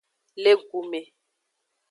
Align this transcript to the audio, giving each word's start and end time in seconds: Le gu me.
Le 0.43 0.51
gu 0.67 0.79
me. 0.89 0.99